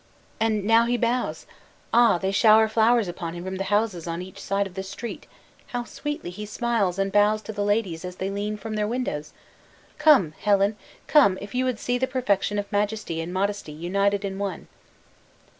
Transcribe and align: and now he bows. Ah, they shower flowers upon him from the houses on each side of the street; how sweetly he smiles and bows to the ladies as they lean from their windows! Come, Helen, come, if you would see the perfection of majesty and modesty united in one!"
and 0.39 0.63
now 0.63 0.85
he 0.87 0.97
bows. 0.97 1.45
Ah, 1.93 2.17
they 2.17 2.31
shower 2.31 2.67
flowers 2.67 3.07
upon 3.07 3.35
him 3.35 3.43
from 3.43 3.57
the 3.57 3.65
houses 3.65 4.07
on 4.07 4.19
each 4.19 4.41
side 4.41 4.65
of 4.65 4.73
the 4.73 4.81
street; 4.81 5.27
how 5.67 5.83
sweetly 5.83 6.31
he 6.31 6.43
smiles 6.43 6.97
and 6.97 7.11
bows 7.11 7.39
to 7.39 7.53
the 7.53 7.63
ladies 7.63 8.03
as 8.03 8.15
they 8.15 8.31
lean 8.31 8.57
from 8.57 8.73
their 8.75 8.87
windows! 8.87 9.31
Come, 9.99 10.33
Helen, 10.41 10.75
come, 11.05 11.37
if 11.39 11.53
you 11.53 11.65
would 11.65 11.77
see 11.77 11.99
the 11.99 12.07
perfection 12.07 12.57
of 12.57 12.71
majesty 12.71 13.21
and 13.21 13.31
modesty 13.31 13.73
united 13.73 14.25
in 14.25 14.39
one!" 14.39 14.69